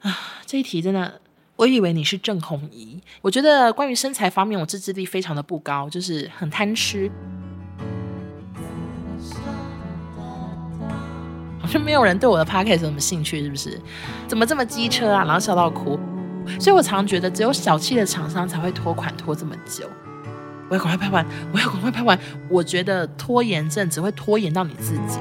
[0.00, 1.20] 啊，这一题真的，
[1.56, 3.00] 我以为你是郑弘仪。
[3.20, 7.10] 我觉得关于身材方面，我自制力非常的不高，就是很贪吃。
[11.60, 13.78] 好像没有人对我的 podcast 有什么兴趣，是不是？
[14.26, 15.24] 怎么这么机车啊？
[15.24, 15.98] 然后笑到哭。
[16.58, 19.84] 所以我常觉得，只有小气的厂商才会拖款拖这么久。
[20.70, 22.18] 我要赶快拍完，我要赶快拍完。
[22.48, 25.18] 我觉得拖延症只会拖延到你自己。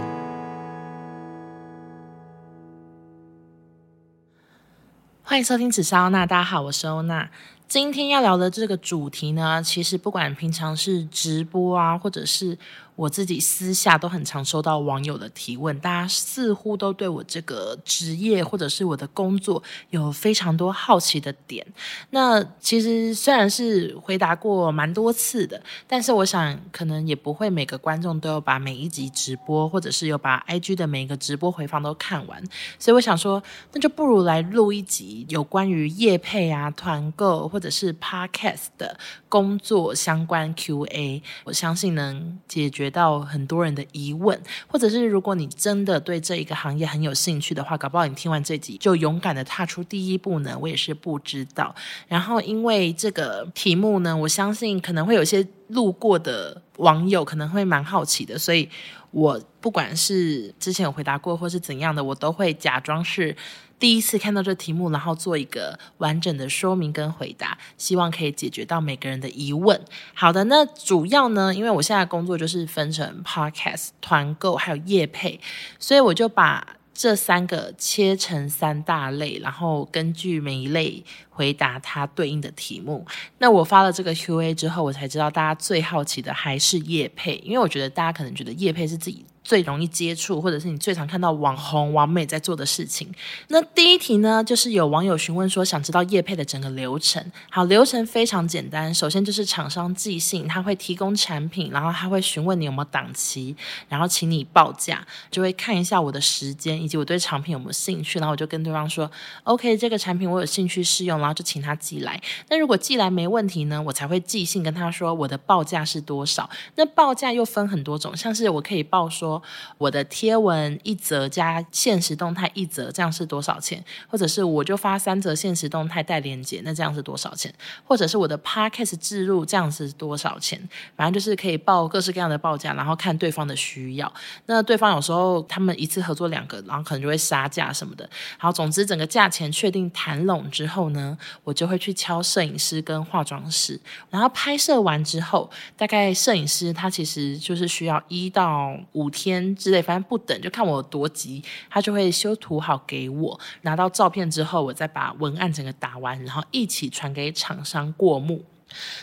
[5.30, 7.30] 欢迎收听紫砂欧娜，大家好，我是欧娜。
[7.67, 12.57] 今天要聊的这个主题呢，其实不管平常是直播啊，或者是
[12.95, 21.63] 我自己私下都很常收到网友的提问，大家似乎都对我这个职业或者是我的工作有非常多好奇的点。
[22.12, 32.41] 那其实虽然是回答过蛮多次的，但是我想可能也不会每个观众都有把每一集直播，或者是有把 IG 的每一个直播回放都看完。
[32.79, 33.43] 所以我想说，
[33.73, 38.96] 那就不如来录一集有关于业配啊、团购或者是 Podcast 的
[39.27, 50.55] 工作相关 QA，我相信能解决到很多人的疑问，或者是如果你真的对这一个行业很有兴趣的话，搞不好你听完这集就勇敢的踏出第一步呢？
[50.62, 51.74] 我也是不知道。
[52.08, 58.70] 然后因为这个题目呢，我相信可能会有些路过的网友可能会蛮好奇的，所以
[59.10, 63.35] 我不管是之前有回答过或是怎样的，我都会假装是。
[63.79, 69.79] 第一次看到这题目，然后做一个完整的说明跟回答，希望可以解决到每个人的疑问。
[70.13, 75.39] 好的，那主要呢，因为我现在工作就是分成 Podcast、团购还有业配，
[75.78, 83.05] 所以我就把这三个切成三大类，然后根据每一类回答它对应的题目。
[83.38, 89.23] 那我发了这个 Q&A 之后，我才知道大家最好奇的还是业配，因为我觉得大家可能觉得业配是自己。
[89.47, 93.09] 最容易接触，或者是你最常看到网红、网美在做的事情。
[93.47, 97.23] 那第一题呢，就是有网友询问说，想知道业配的整个流程。
[97.50, 103.55] 好，流程非常简单，首先就是厂商寄信，他会提供产品，然后他会询问你有没有档期，
[103.88, 109.09] 然后请你报价，就会看一下我的时间以及我对产品有没有兴趣，然后我就跟对方说
[109.43, 112.22] ，OK，这个产品我有兴趣试用，然后就请他寄来。
[112.49, 116.49] 那如果寄来没问题呢，我才会寄信跟他说我的报价是多少。
[116.75, 119.36] 那报价又分很多种，像是我可以报说。
[119.77, 123.83] 我的贴文一则加限时动态一则，这样是多少钱？
[124.07, 127.53] 或者是我就发三则限时动态带链接，那这样是多少钱？
[127.85, 130.57] 或者是我的 Podcast 置入，这样是多少钱？
[130.95, 134.11] 反正就是可以报各式各样的报价，然后看对方的需要。
[134.47, 138.09] 那对方有时候他们一次合作两个，然后可能就会杀价什么的。
[138.37, 149.26] 好，总之整个价钱确定谈拢之后呢，我就会去敲摄影师跟化妆师，然后拍摄完之后，大概摄影师他其实就是需要一到五天。
[149.29, 153.39] 天之类，反正不等，就看我多急，他就会修图好给我。
[153.61, 158.43] 拿到照片之后，我再把文案整个打完，然后一起传给厂商过目。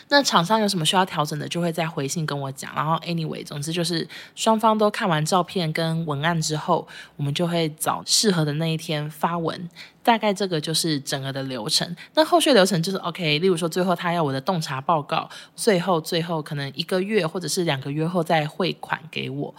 [0.09, 2.71] 那厂商有什么需要调整的，就会再回信跟我讲。
[2.77, 6.87] 然后，anyway，总之就是双方都看完照片跟文案之后，
[7.17, 9.69] 我们就会找适合的那一天发文。
[10.03, 11.97] 大概这个就是整个的流程。
[12.13, 13.39] 那后续流程就是 OK。
[13.39, 19.55] 例如说，最后他要我的洞察报告，最后最后可能一个月或者是两个月后再汇款给我。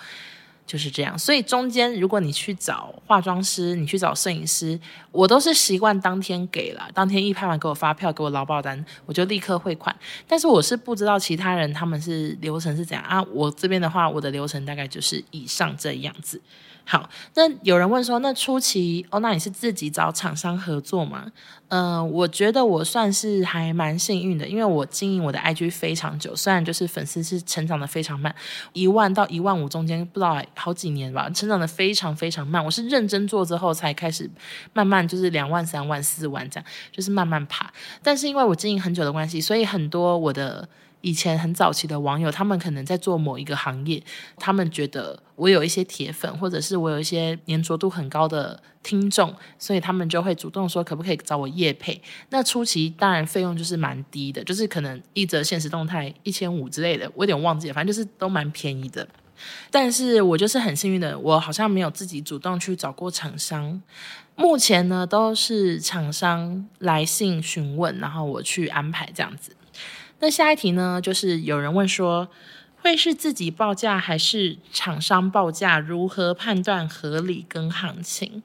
[0.68, 4.80] 就是这样，所以中间如果你去找化妆师，你去找摄影师，
[5.12, 9.96] 我都是习惯当天给了，当天一拍完给我发票，给我劳保单，我就立刻汇款。
[10.28, 13.22] 但是我是不知道其他人他们是流程是怎样啊？
[13.32, 16.42] 我这边的话，我的流程大概就是以上这样子。
[16.88, 21.32] 好，那有人问说，那初期哦，那你是自己找厂商合作吗？
[21.70, 28.34] 嗯、呃，我觉得我算是还蛮幸运的，因为我经营我的 IG 非常久，虽然就是粉丝是成长的非常慢，
[28.74, 32.64] 一万到一万五中间不知道好几年吧，成长的非常非常慢。
[32.64, 34.30] 我是认真做之后才开始
[34.74, 37.72] 慢慢就是两万、三万、四万这样，就是慢慢爬。
[38.02, 40.68] 但是因为我经营很久的关系，所以很多我的。
[41.02, 44.02] 以前很早期的网友，他们可能在做某一个行业，
[44.38, 52.02] 他们觉得我有一些铁粉，或者是我有一些黏着度很高的听众，所以他们就会主动说可不可以找我业配。
[52.32, 59.08] 那初期当然费用就是蛮低的，就是可能一则现实动态一千五之类的，我有点忘记了，反正就是都蛮便宜的。
[59.72, 63.82] 但是我就是很幸运的，我好像没有自己主动去找过厂商，
[64.36, 69.56] 目前呢都是厂商来信询问，然后我去安排这样子。
[70.20, 72.28] 那下一题呢，就是有人问说，
[72.82, 75.80] 会是自己报价还是厂商报价？
[75.80, 78.44] 如何判断合理跟行情？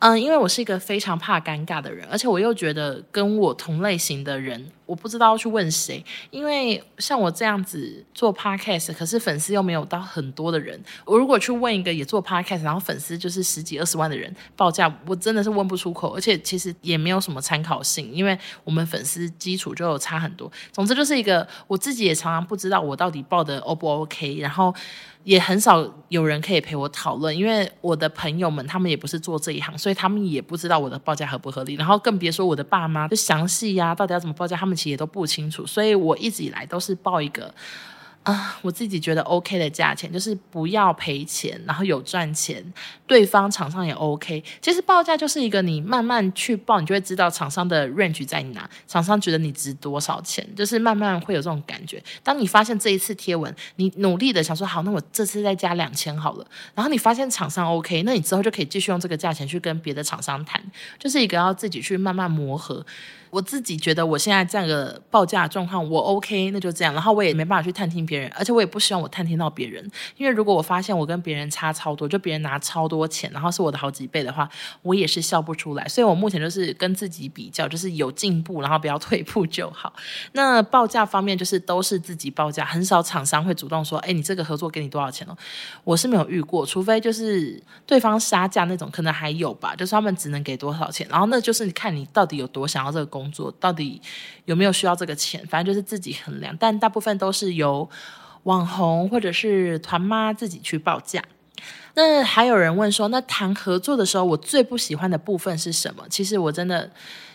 [0.00, 10.82] 嗯，因为我是一个非常怕尴尬的人，而且我又觉得跟我同类型的人，我不知道要去问谁，因为像我这样子做 podcast，可是粉丝又没有到很多的人。
[11.04, 20.50] 我如果去问一个也做 podcast，然后粉丝就是十几二十万的人报价，我真的是问不出口，而且其实也没有什么参考性，因为我们粉丝基础就有差很多。
[20.72, 24.74] 总之就是一个我自己也常常不知道我到底报的 O 不 OK，然后。
[25.22, 31.74] 也很少有人可以陪我讨论，因为我的朋友们他们也不是做这一行，所以他们也不知道我的报价合不合理。
[31.74, 35.66] 然后更别说我的爸妈，就详细呀，到底要怎么报价，他们其实也都不清楚。
[35.66, 37.54] 所以我一直以来都是报一个。
[38.22, 42.62] 啊，我自己觉得 OK 的价钱，就是不要赔钱，然后有赚钱，
[43.06, 44.44] 对方厂商也 OK。
[44.60, 52.00] 其实报价就是一个你慢慢去报，你就会知道厂商的 range 在哪，厂商觉得你值多少钱，就是慢慢会有这种感觉。
[52.22, 60.62] 当你发现这一次贴文，你努力的想说好，那我这次再加两千好了，然后你发现厂商 OK，那你之后就可以继续用这个价钱去跟别的厂商谈，
[60.98, 62.84] 就是一个要自己去慢慢磨合。
[63.30, 66.92] 我自己觉得我现在这样的报价状况，我 OK，那就这样。
[66.92, 74.50] 然后我也没办法去探听别人，而且我也不希望我探听到别人，因为如果我发现我跟别人差超多，就别人拿超多钱，然后是我的好几倍的话，
[74.82, 75.86] 我也是笑不出来。
[75.86, 79.92] 所以我目前就是跟自己比较，就是有进步，然后不要退步就好。
[80.32, 85.36] 那报价方面就是都是自己报价，很少厂商会主动说，哎，你这个合作给你多少钱哦？
[85.84, 93.19] 我是没有遇过，除非就是对方杀价那种，可能还有吧，就是他们只能给多少钱，然后那就是你看你到底有多想要这个工。
[93.20, 94.00] 工作到底
[94.46, 95.46] 有没有需要这个钱？
[95.48, 97.88] 反正就是自己衡量，但大部分都是由
[98.44, 101.22] 网红或者是团妈自己去报价。
[101.94, 106.02] 那还有人问说，那谈合作的时候，我最不喜欢的部分是什么？
[106.08, 106.90] 其实我真的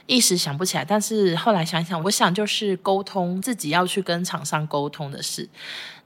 [0.07, 5.47] 一时想不起来，但是后来想想，我想就是沟通，自己要去跟厂商沟通的事。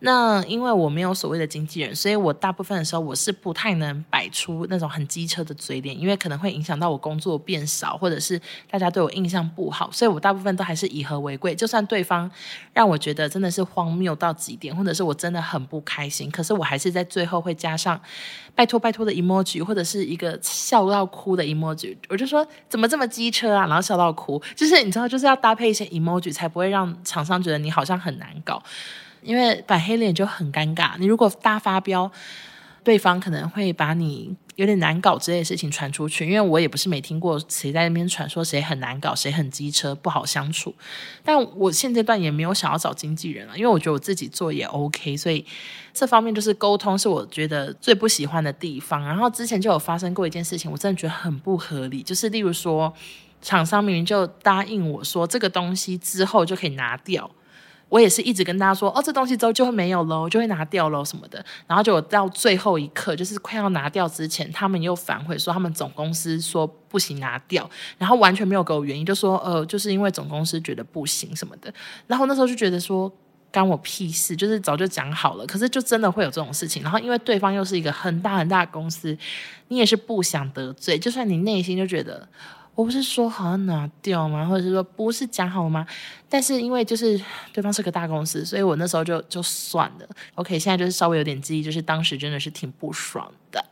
[0.01, 8.39] 那因为我没有所谓的经纪人，所以我大部分的时候我是不太能摆出那种很机车的嘴脸，因为可能会影响到我工作变少，或者是
[8.71, 11.53] 大家对我印象不好，所以我大部分都还是以和为贵。
[11.53, 12.31] 就算对方
[12.73, 17.99] 让我觉得真的是荒谬到极点，或者是我真的很不开心，可是我还是在最后会加上
[18.55, 21.97] 拜托拜托的 emoji，或者是一个笑到哭的 emoji。
[22.07, 28.63] 我就说怎么这么机车啊，然后笑到哭，就是你知道，就是要搭配一些 emoji，才不会让厂商觉得你好像很难搞。
[29.21, 32.11] 因为摆黑脸就很尴尬，你如果大发飙，
[32.83, 36.25] 对方可能会把你有点难搞之类的事情传出去。
[36.25, 40.73] 因为我也不是没听过谁在那边传说谁很难搞，谁很机车不好相处。
[41.23, 45.45] 但我现阶段也没有想要找经纪人了，因为我觉得我自己做也 OK，所以
[45.93, 49.05] 这方面就是沟通是我觉得最不喜欢的地方。
[49.05, 52.91] 然后之前就有发生过一件事情，我真的觉得很不合理，就是例如说
[53.41, 57.29] 厂商明明就答应我说这个东西之后就可以拿掉。
[57.89, 61.43] 我也是一直跟大家说，哦，这东西之后就会没有喽，就会拿掉喽什么的。
[61.67, 71.73] 然后就到最后一刻，就是快要拿掉之前，他们又反悔说他们总公司说不行拿掉，然后完全没有给我原因，就说呃，就是因为总公司觉得不行什么的。
[72.05, 73.11] 然后那时候就觉得说，
[73.51, 75.45] 干我屁事，就是早就讲好了。
[75.47, 76.83] 可是就真的会有这种事情。
[76.83, 79.17] 然后因为对方又是一个很大很大的公司，
[79.69, 82.27] 你也是不想得罪，就算你内心就觉得。
[82.79, 84.45] 我不是说好要拿掉吗？
[84.45, 85.85] 或者是说不是讲好吗？
[86.29, 87.19] 但是因为就是
[87.51, 90.07] 对方是个大公司，所以我那时候就就算了。
[90.35, 93.65] OK，现在就是稍微有点记忆，就是当时真的是挺不爽的。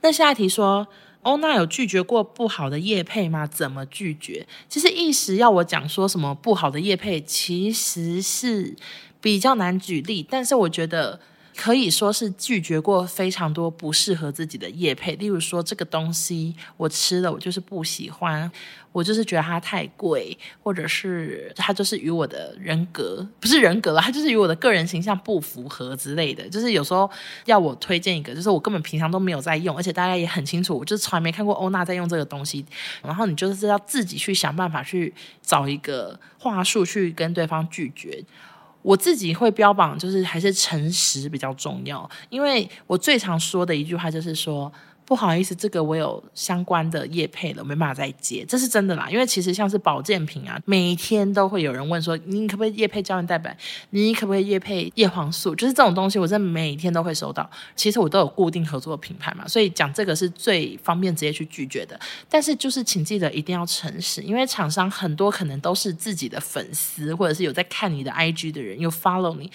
[0.00, 0.88] 那下一题说，
[1.20, 3.46] 欧娜有拒绝过不好的业配吗？
[3.46, 4.46] 怎么拒绝？
[4.70, 8.74] 其实一时要我讲说什么不好的业配，其实是
[9.20, 11.20] 比较难举例，但是我觉得。
[11.60, 18.50] 可以说是拒绝过非常多不适合自己的业配，例如说这个东西我吃了，我就是不喜欢，
[18.92, 26.48] 我就是觉得它太贵，或者是它就是与我的人格不是人格了，它就是与我的个人形象不符合之类的。
[26.48, 27.10] 就是有时候
[27.44, 32.64] 要我推荐一个，就是我根本平常都没有在用，而且大家也很清楚，我就是从来没看过欧娜在用这个东西。
[33.02, 35.12] 然后你就是要自己去想办法去
[35.42, 38.24] 找一个话术去跟对方拒绝。
[38.82, 44.72] 我自己会标榜，就是还是诚实比较重要，因为我最常说的一句话就是说。
[45.10, 49.08] 不好意思，这个我有相关的业配了，没办法再接，这是真的啦。
[49.10, 53.56] 因为其实像是保健品啊，每天都会有人问说，你可不可以业配胶原蛋白？
[53.90, 55.52] 你可不可以业配叶黄素？
[55.52, 57.50] 就是这种东西，我真的每天都会收到。
[57.74, 61.98] 其实我都有固定合作的品牌嘛，所以讲这个是最方便直接去拒绝的。
[62.28, 69.50] 但是就是请记得一定要诚实，因为厂商很多可能都是自己的粉丝，或者是有在看你的 IG 的人，有 follow 你。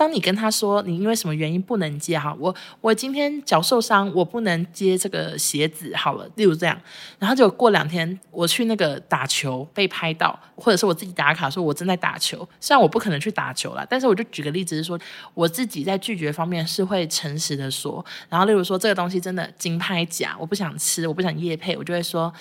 [0.00, 6.80] 当你跟他说你因为什么原因不能接哈，我我今天脚受伤，我不能接这个鞋子好了，例如这样，
[7.18, 14.98] 然后就过两天我去那个打球被拍到，或者是我自己打卡说我正在打球，虽然我不可能去打球了，但是我就举个例子是说，
[15.34, 22.32] 我自己在拒绝方面是会诚实的说，然后例如说这个东西真的金拍假，我不想吃，我不想夜配，我就会说。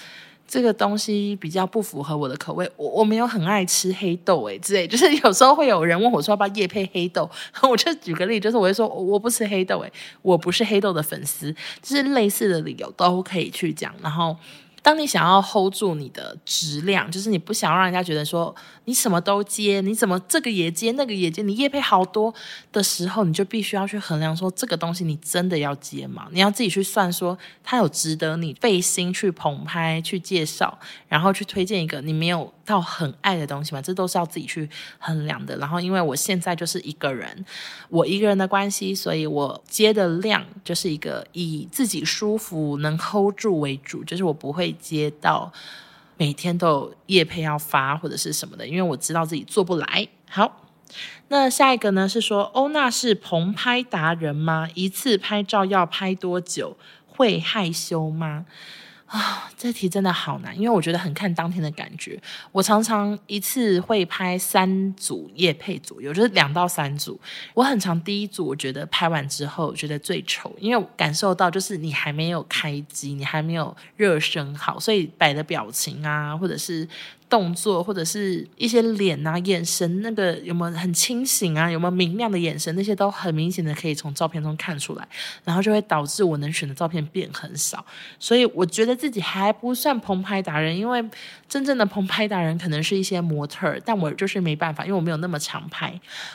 [0.50, 7.30] 这个东西比较不符合我的口味，我我没有很爱吃黑豆诶之类，就是 有时候会有人问我说要不要叶配黑豆，
[7.62, 14.36] 我就举个例，就是我会说我不吃黑豆诶，我不是黑豆的粉丝，就是类似的理由都可以去讲，然后。
[14.82, 18.56] 当你想要 hold 住你的质量，就是你不想让人家觉得说
[18.86, 22.34] 你什么都接，你怎么这个也接，那个也接，你业配好多
[22.72, 26.28] 的时候，你就必须要去衡量说这个东西你真的要接吗？
[26.32, 33.82] 你要自己去算说它有值得你费心去捧拍、去介绍，然后去推荐一个你没有到很爱的东西吗？
[33.82, 35.56] 这都是要自己去衡量的。
[35.58, 37.46] 然后因为我现在就是一个人，
[37.90, 44.76] 我一个人的关系，所以我接的量就是一个以自己舒服能 hold 住为主，就是我不会。
[44.80, 45.52] 接到
[46.16, 50.08] 每天都有业配要发或者是什么的，因为我知道自己做不来。
[50.30, 50.66] 好，
[51.28, 54.70] 那下一个呢是说，欧娜是棚拍达人吗？
[54.74, 56.78] 一次拍照要拍多久？
[57.08, 58.46] 会害羞吗？
[59.10, 62.22] 啊，这题真的好难，因为我觉得很看当天的感觉。
[62.52, 67.20] 我常常一次会拍三组夜配左右，就是两到三组。
[67.56, 76.88] 我很常第一组，我觉得拍完之后觉得最丑，因为感受到就是你还没有开机，你还没有热身好，所以摆的表情啊，或者是。
[77.30, 81.70] 动作或者是一些脸啊、眼神，那个有没有很清醒啊？
[81.70, 82.76] 有没有明亮的眼神？
[82.76, 85.08] 那些都很明显的可以从照片中看出来，
[85.44, 87.86] 然后就会导致我能选的照片变很少。
[88.18, 91.08] 所以我觉得自己还不算棚拍达人，因为
[91.48, 95.94] 真正的棚拍达人可能是一些模特，但我就是没办法，因为我没有那么常拍。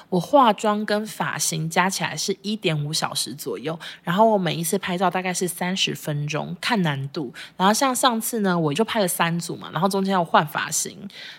[0.09, 7.35] 我化妆跟发型加起来是一点五小时左右，然后我每一次拍照大概是三十分钟，看难度。
[7.57, 10.84] 然后像上次呢，我就拍了三组嘛，然后中间要换发型。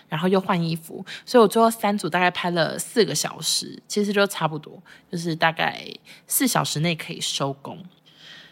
[0.08, 5.86] 然后又换衣服，所以我最后三组大概拍了四个小时，其实就差不多，就是大概
[6.26, 7.78] 四小时内可以收工。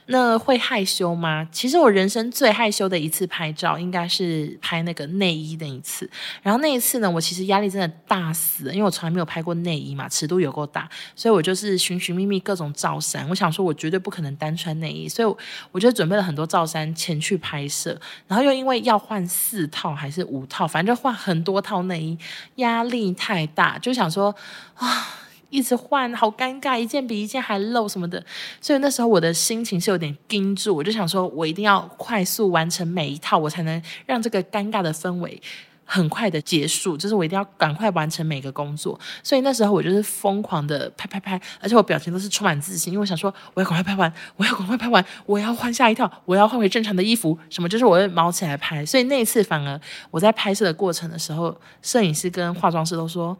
[0.07, 1.49] 那会害羞吗？
[1.51, 6.09] 其实我人生最害羞的一次拍照，应该是拍那个内衣那一次。
[6.43, 13.27] 然后那一次呢，我其实压力真的大死了，因为我从来没有拍过内衣嘛，尺度有够大，所以我就是寻寻觅觅各种罩衫。
[13.31, 15.37] 我想说，我绝对不可能单穿内衣，所以
[15.73, 17.99] 我，就准备了很多罩衫前去拍摄。
[18.29, 22.19] 然后又因为要换四套还是五套，反正就换很多套内衣，
[22.57, 24.35] 压力太大，就想说
[24.75, 25.21] 啊。
[25.55, 28.21] 一直换，好尴尬，一件比一件还漏什么的，
[28.61, 35.41] 所以那时候我的心情是有点盯住，我就想说，我一定要快速完成每一套，我才能让这个尴尬的氛围
[35.85, 49.81] 很快的结束，就是我一定要赶快完成每个工作，所以那时候我就是疯狂的拍拍拍，而且我表情都是充满自信，因为我想说，我要赶快拍完，我要赶快拍完，我要换下一套，我要换回正常的衣服，什么就是我会卯起来拍，所以那一次反而
[50.11, 53.39] 我在拍摄的过程的时候，摄影师跟化妆师都说。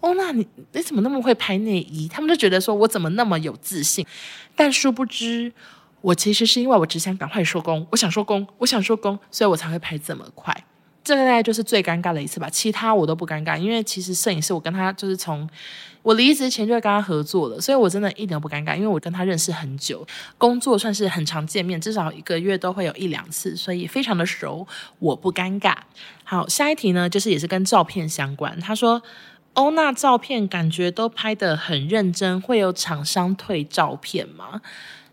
[0.00, 2.08] 哦，那你你怎么那么会拍内衣？
[2.08, 4.06] 他们就觉得说我怎么那么有自信，
[4.56, 5.52] 但殊不知，
[6.00, 10.64] 我其实是因为我只想赶快收工，我想收工，我想收工，所以我才会拍这么快。
[11.04, 15.48] 这个大概就是最尴尬的一次吧，其他我都不尴尬，因为其实摄影师我跟他就是从
[16.02, 20.06] 我离职前就会跟他合作了，所以我真的一点都不尴尬，因为我跟他认识很久，
[20.38, 24.66] 工作算是很常见面，至少一个月都会有一两次，所以非常的熟，
[24.98, 25.74] 我不尴尬。
[26.24, 29.02] 好，下一题呢，就是也是跟照片相关，他说。
[29.54, 34.62] 欧娜照片感觉都拍得很认真，会有厂商退照片吗？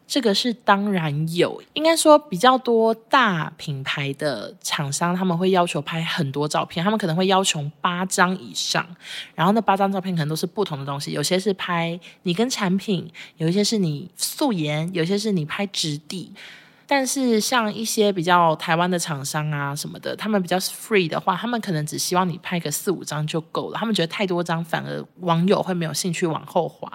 [0.07, 8.87] 这个是当然有，应该说比较多大品牌的厂商他们会要求拍很多照片，他们可能会要求八张以上，
[9.35, 16.31] 然后那八张照片可能都是不同的东西，有些是拍你跟产品，有一些是你素颜，有些是你拍质地。
[16.89, 23.77] 但是像一些比较台湾的厂商啊什么的，他们比较 free 的话，他们可能只希望你拍个四五张就够了。
[23.77, 26.89] 他们觉得太多张反而网友会没有兴趣往后滑。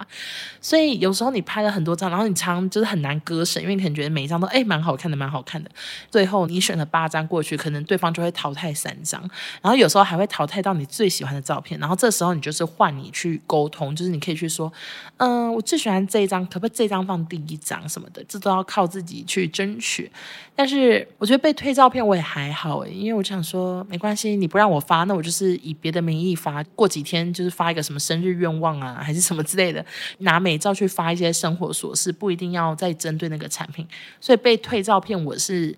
[0.59, 5.69] 所以有时候你拍了很多张，然后你常就是很难割舍，因为你可能觉得每一张都诶蛮好看的，蛮好看的。
[6.09, 9.21] 最后你选了八张过去，可能对方就会淘汰三张，
[9.61, 11.79] 然后有时候还会淘汰到你最喜欢的照片。
[11.79, 14.73] 然后这时候你就是换你去沟通，就是你可以去说，
[15.17, 18.23] 嗯、我最喜欢这一张，可不可以这张放第一张什么的？
[18.27, 19.79] 这都要靠自己去争。
[19.83, 20.09] 去，
[20.55, 29.85] 但是我觉得被退照片我也还好，因为我想说没关系，你不让我发，那我就是以别的名义发，过几天就是发一个什么生日愿望啊，还是什么之类的，
[30.19, 33.85] 拿美照去发一些生活琐事，不一定要再针对那个产品，
[34.21, 35.75] 所以被退照片我是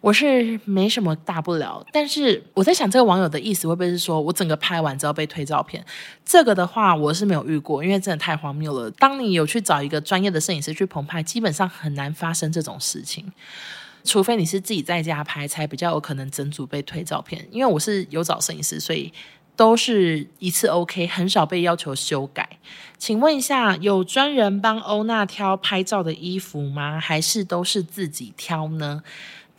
[0.00, 1.84] 我是没什么大不了。
[1.92, 5.84] 但是我在想，这个网友的意思会不会是说我整个拍完之后被退照片？
[6.24, 8.90] 这个的话我是没有遇过，因为真的太荒谬了。
[8.92, 13.30] 当你有去找一个专业的摄影师去棚拍，基本上很难发生这种事情，
[14.02, 17.46] 除非你是自己在家拍，才比较有可能整组被退照片。
[17.50, 19.12] 因为我是有找摄影师，所以
[19.54, 22.48] 都是一次 OK，很少被要求修改。
[22.96, 26.98] 请问一下，有专人帮欧娜挑拍照的衣服吗？
[26.98, 29.02] 还是都是自己挑呢？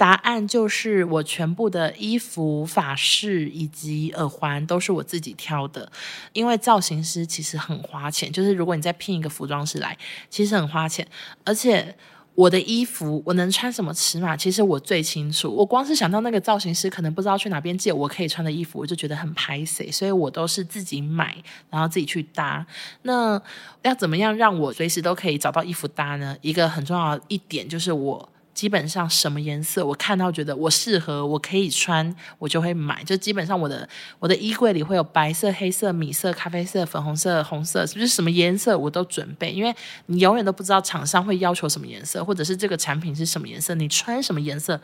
[0.02, 5.92] 答案就是我全部的衣服、发饰以及耳环都是我自己挑的，
[6.34, 9.96] 因为造型师其实很花钱，就是如果你再聘一个服装师来，
[10.28, 11.08] 其实很花钱，
[11.46, 11.96] 而且。
[12.34, 14.38] 我的衣服我能穿什么尺码？
[14.38, 15.54] 其实我最清楚。
[15.54, 21.36] 我光是想到那个造型师可能不知道去哪边借我可以穿的衣服，我就觉得很拍谢，所以我都是自己买，
[21.70, 22.66] 然后自己去搭。
[23.02, 23.40] 那
[23.82, 26.38] 要怎么样让我随时都可以找到衣服搭呢？
[26.42, 28.30] 一个很重要的一点就是我。
[28.62, 33.04] 基本上什么颜色我看到觉得我适合，我可以穿，我就会买。
[33.04, 33.90] 就基本上我的
[34.20, 39.52] 我的衣柜里会有白色、黑色、米色、咖啡色、粉红色、红色，是不是什么颜色我都准备？
[39.52, 39.76] 因为
[40.06, 44.80] 你永远都不知道厂商会要求什么颜色，或者是这个产品是什么颜色，你穿什么颜色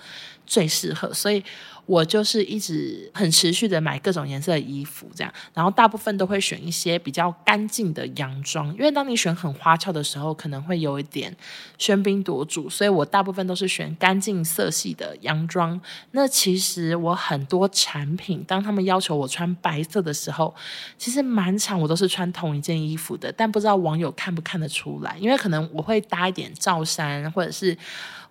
[0.47, 1.43] 最适合，所以。
[1.87, 11.33] 我就是一直很持续的买各种颜色的衣服，这样，然后大部分都会选一些比较干净的洋装，因为当你选很花俏的时候，可能会有一点
[11.79, 15.79] 喧宾夺主，所以我大部分都是选干净色系的洋装。
[16.11, 20.53] 那其实我很多产品，当他们要求我穿白色的时候，
[20.97, 27.77] 其实满场我都是穿同一件衣服的，但不知道网友看不看得出来，因为可能我会搭一点罩衫，或者是。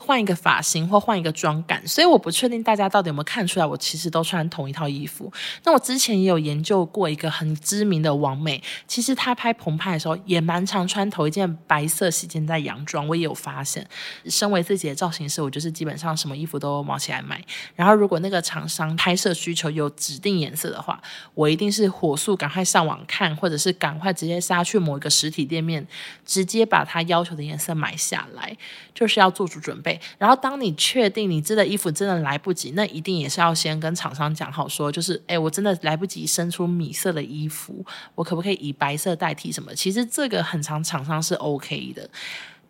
[0.06, 5.32] 换一个发型或换一个妆感，所以我不确定大家到底有没有看出来，我其实都穿同一套衣服。
[5.64, 13.08] 那我之前也有研究过一个很知名的网美，其实她拍澎湃的时候也蛮常穿同一件白色细肩带洋装。
[13.08, 13.84] 我也有发现，
[14.26, 17.44] 身为自己的造型师，我就是基本上什么衣服都毛起来买。
[17.74, 21.02] 然后如果那个厂商拍摄需求有指定颜色的话，
[21.34, 25.84] 我一定是火速赶快上网看，或者是赶快直接杀去某一个实体店面，
[26.24, 28.56] 直接把他要求的颜色买下来，
[28.94, 29.95] 就是要做足准备。
[30.18, 37.84] 然后，当你确定你织的衣服真的来不及，那一定也是要先跟厂商讲好，说就是，哎，我真的来不及生出米色的衣服，
[38.14, 39.74] 我可不可以以白色代替什么？
[39.74, 42.08] 其实这个很常厂商是 OK 的，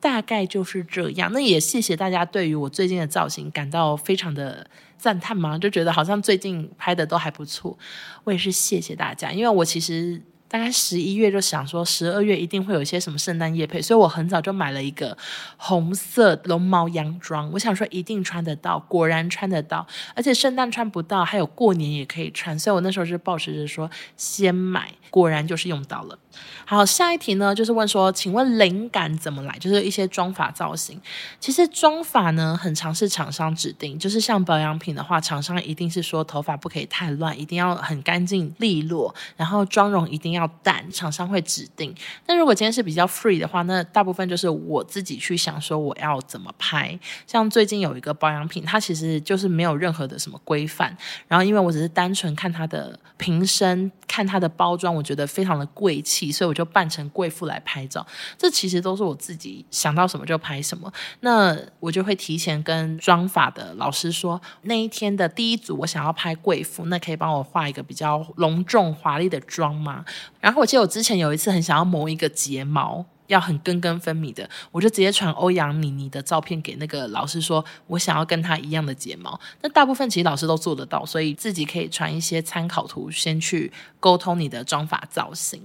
[0.01, 1.31] 大概就是这样。
[1.33, 4.67] 那也谢谢大家对于我最近的造型感到非常的
[4.97, 7.79] 赞叹嘛，就觉得好像最近拍的都还不错。
[8.25, 10.21] 我也是谢谢大家，因为我其实。
[10.49, 15.17] 大概十一月就想说，十二月一定会有一些什么圣诞夜配，所以我很早就买了一个
[15.57, 17.51] 红色绒毛洋装。
[17.53, 22.59] 我想说一定穿得到，果然穿得到，而且圣诞穿不到，还有过年也可以穿。
[22.59, 26.19] 所以我那时候就抱持着说先买，果然就是用到了。
[26.65, 29.57] 好，下一题呢，就是问说，请问灵感怎么来？
[29.59, 31.01] 就是一些妆法造型。
[31.39, 41.95] 其实妆法呢，很常是厂商指定，就是像保养品的话，厂商一定是说头发不可以太乱，一定要很干净利落，然后妆容一定要淡，厂商会指定。
[42.27, 46.99] 那如果今天是比较 free 的话，那大部分就是我自己去想说我要怎么拍。
[47.27, 50.97] 像最近有一个保养品，它其实就是没有任何的什么规范，
[51.29, 56.57] 然后因为我只是单纯看它的瓶身，看它的包装，我觉得非常的贵气，所以我。
[56.57, 58.07] 就扮成贵妇来拍照，
[58.39, 60.91] 这其实都是我自己想到什么就拍什么。
[61.21, 70.03] 那我就会提前跟妆法的老师说，那一天的第一组我想要拍贵妇，那可以帮我画一个比较隆重华丽的妆吗？
[70.41, 73.05] 然后我记得我之前有一次很想要磨一个睫毛。
[73.27, 79.39] 要很根根分明的，我就直接传欧阳妮妮的照片给那个老师，说我想要跟她一样的睫毛。
[79.63, 85.63] 那大部分其实老师都做得到，所以自己可以传一些参考图，先去沟通你的妆发造型。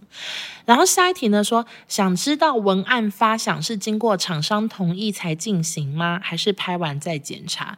[0.65, 6.19] 然后下一题呢，说想知道文案发想是经过厂商同意才进行吗？
[6.23, 7.77] 还是拍完再检查？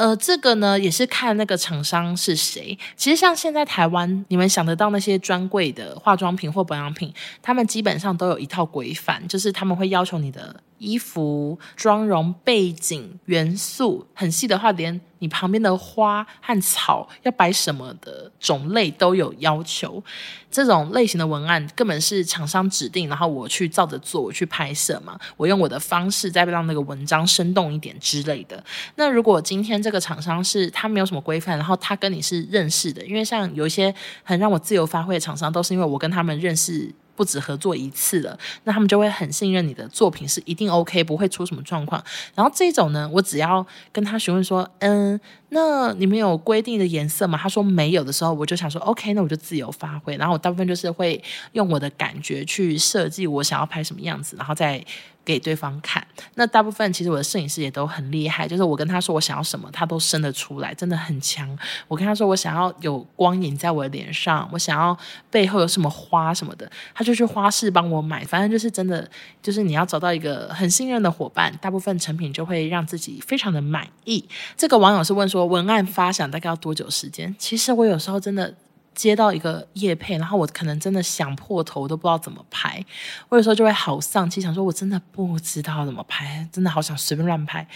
[0.00, 2.78] 呃，这个呢也是看那个厂商是谁。
[2.96, 10.56] 其实像现在台湾，你们想得到那些专柜的化妆品或保养品，他们基本上都有一套规范，就是他们会要求你的。
[10.80, 20.02] 衣服、妆容、背景、元素很细的话，连你旁边的花和草要摆什么的种类都有要求。
[20.50, 25.20] 这种类型的文案根本是厂商指定，然后我去照着做，我去拍摄嘛。
[25.36, 28.64] 我用我的方式再让那个文章生动一点之类的。
[28.96, 36.92] 那如果今天这个厂商是他没有什么规范，然后他跟你是认识的，因为像有一些很让我自由发挥的厂商，都是因为我跟他们认识。
[37.20, 42.02] 不止合作一次了，那他们就会很信任你的作品是一定 OK，不会出什么状况。
[42.34, 47.38] 然后这种呢，我只要跟他询问说，嗯，那你们有规定的颜色吗？
[47.40, 50.16] 他说没有的时候，我就想说 OK，那我就自由发挥。
[50.16, 54.84] 然后我大部分就是会用我的感觉去设计我想要拍什么样子，然后再。
[55.22, 61.46] 给对方看，那大部分其实我的摄影师也都很厉害，就是我跟他说我想要什么，他都生得出来，真的很强。
[61.86, 64.96] 我跟他说我想要有光影在我的脸上，我想要
[65.30, 68.24] 背后有什么花什么的，他就去花市帮我买。
[68.24, 69.08] 反正就是真的，
[69.42, 74.26] 就是你要找到一个很信任的伙伴，大部分成品就会让自己非常的满意。
[74.56, 77.34] 这个网友是问说，文案发想大概要多久时间？
[77.38, 78.54] 其实我有时候真的。
[78.92, 82.84] 接到一个夜配，然后我可能真的想破头，都不知道怎么拍。
[83.28, 87.66] 我有时候就会好丧气，想说我真的不知道怎么拍，真的好想随便乱拍。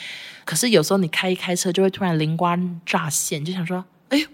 [0.44, 4.26] 可是有时候你开一开车，就会突然灵光乍现，就想说，哎呦。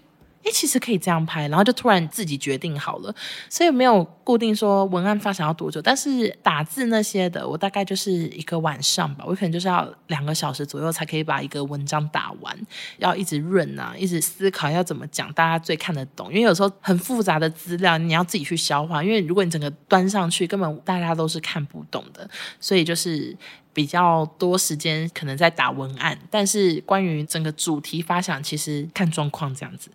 [0.51, 3.13] 其实可以这样拍，然后就突然自己决定好了，
[3.49, 12.55] 所以没有固定说文案发想要多久，但是打字那些的，我大概就是一个晚上吧，我可能就是要两个小时左右才可以把一个文章打完，
[12.97, 23.35] 要一直润啊，一直思考要怎么讲，大家最看得懂，因为有时候很复杂的资料你要自己去消化，因为如果你整个端上去，根本大家都是看不懂的，所以就是。
[23.73, 29.89] 比较多时间可能在打文案，但是关于整个主题发想，其实看状况这样子。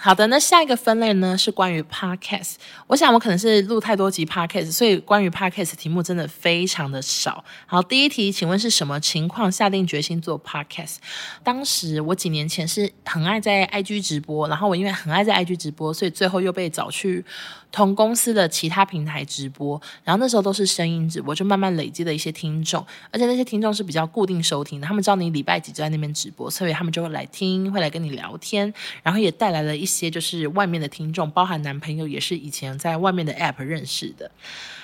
[0.00, 2.54] 好的，那下一个分类呢是关于 podcast。
[2.86, 7.44] 我想我可能是录太多集 podcast，所以关于 podcast 题目真的非常的少。
[7.66, 10.98] 好，第一题，请问是什么情况下定决心做 podcast？
[11.42, 17.24] 当时我几年前是很爱在 IG 直播，然后我因为很爱在 IG 直播，所以最后又被找去
[17.72, 34.30] 同公司的其他平台直播，然后那时候都是声音直播，就慢慢累积了一些听众，而且那些听众是比较固定收听的，他们知道你礼拜几就在那边直播，所以他们就会来听，会来跟你聊天，然后也带来了一些就是外面的听众，包含男朋友也是以前在外面的 App 认识的。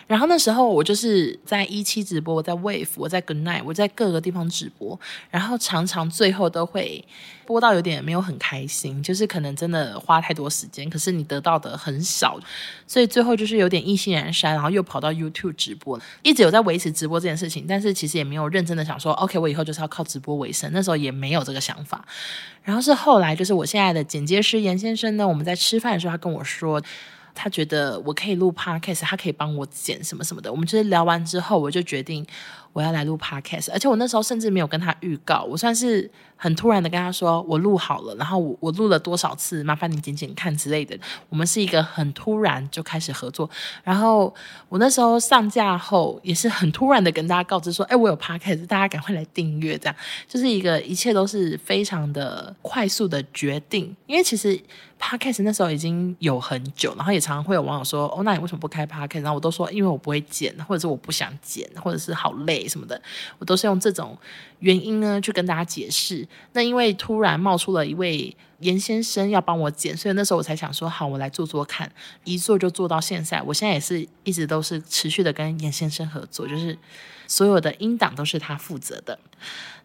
[0.06, 4.98] 然后那时候我就是在一期直播，我在 Wave，我在 Good Night，我在各个地方直播，
[5.30, 7.04] 然后常常最后都会
[7.46, 12.38] 播到有点没有很开心，就是可能真的花太多时间，可是你得到的很少，
[12.86, 22.04] 所以最后就是有点意兴阑珊，然后又跑到 YouTube 直播，一直有在维持直播这件事情，但是其实也没有认真的想说，OK，我以后就是要靠直播为生，那时候也没有这个想法。
[22.62, 26.82] 然后是后来就是我现在的剪接师严先生呢，我们在吃饭的时候，他跟我说。
[27.34, 30.50] 他觉得我可以录 podcast，他可以帮我剪什么什么的。
[30.50, 32.24] 我们就是聊完之后，我就决定
[32.74, 36.10] 我要来录 podcast，而且我那时候甚至没有跟他预告，我算是。
[36.36, 40.94] 很突然的跟他说，我录好了，然后我我录了多少次，麻烦你剪剪看之类的。
[41.30, 43.48] 我们是一个很突然就开始合作，
[43.82, 44.34] 然后
[44.68, 49.96] 我那时候上架后也是很突然的跟大家告知说，哎，我有 podcast，大家赶快来订阅，这样
[50.28, 53.96] 就是一个一切都是非常的快速的决定。
[54.06, 54.60] 因为其实
[55.00, 59.22] podcast 那时候已经有很久，然后也常常会有网友说，哦，那你为什么不开 podcast？
[59.22, 63.00] 然后我都说，因为我不会剪，或者是我不想剪，或者是好累什么的，
[63.38, 64.16] 我都是用这种
[64.60, 66.26] 原因呢去跟大家解释。
[66.52, 71.90] 那因为突然冒出了一位严先生要帮我剪，所以那时候我才想说好，我来做做看，
[72.24, 73.42] 一做就做到现在。
[73.42, 76.76] 我现在也是一直都是持续的跟严先生合作，就是
[77.26, 79.18] 所有的音档都是他负责的。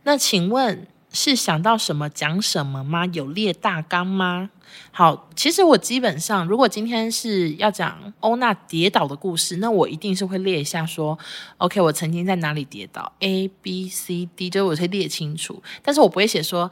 [0.03, 3.05] 那请问是想到什么讲什么吗？
[3.07, 4.49] 有列大纲吗？
[4.91, 11.17] 好，其实我基本上如果今天是要讲欧娜跌倒的故事，那我一定是会列一下说
[11.57, 16.69] ，OK，我曾经在哪里跌倒，A B C D，就是我会列清楚，但是我不会写说。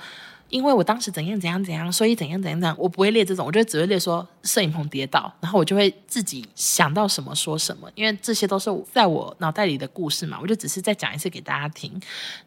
[0.50, 11.92] 因为我当时怎样怎样怎样，所以怎样怎样怎样，我不会列这种，我就只会列说摄影棚跌倒，然后我就会自己想到什么说什么，因为这些都是在我脑袋里的故事嘛，我就只是再讲一次给大家听。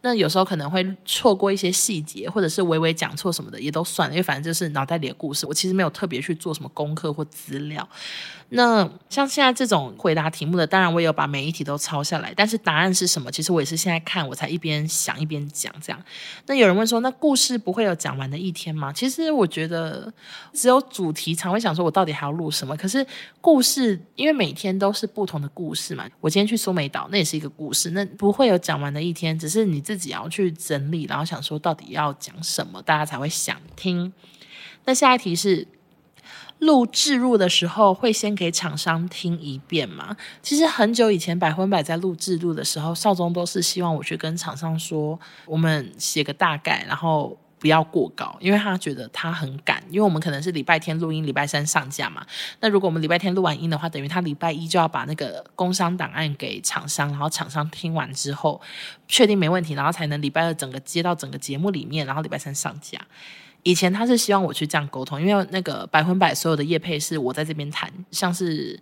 [0.01, 7.87] 那有时候可能会错过一些细节，或者是微微讲错什么的，也都算了，因为反正就是脑袋里的故事，我其实没有特别去做什么功课或资料。
[8.53, 16.03] 那像现在这种回答题目的，当然我也有把每一题都抄下来，但是答案是什么，其实我也是现在看我才一边想一边讲这样。
[16.47, 18.93] 那有人问说，那故事不会有讲完的一天吗？
[18.93, 20.13] 其实我觉得
[20.53, 22.77] 只有主题常会想说，我到底还要录什么？
[22.77, 23.07] 可是
[23.41, 26.09] 故事因为每天都是不同的故事嘛。
[26.21, 34.13] 我今天去苏梅岛，那也是一个故事，那不会有讲完的一天，只是你自己要去整理，然后想说到底要讲什么，大家才会想听。
[34.85, 35.67] 那下一题是。
[36.61, 40.15] 录置入的时候会先给厂商听一遍吗？
[40.43, 52.27] 其实很久以前百分百在录制入的时候，少宗都是希望我去跟厂商说，我们写个大概，然后不要过高，因为他觉得他很赶，因为我们可能是礼拜天录音，礼拜三上架嘛。
[52.61, 58.61] 那如果我们礼拜天录完音的话，等于他礼拜一就要把那个工商档案给厂商，然后厂商听完之后
[59.07, 62.99] 确定没问题，然后才能礼拜二整个接到整个节目里面，然后礼拜三上架。
[63.63, 68.81] 以前他是希望我去这样沟通，因为那个百分百所有的业配是我在这边谈，像是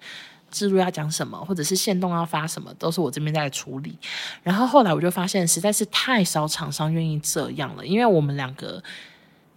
[0.50, 3.96] 置入要讲什么，或者是限动要发什么，都是我这边在处理。
[4.42, 8.82] 然后后来我就发现，实在是太少厂商愿意这样了，因为我们两个。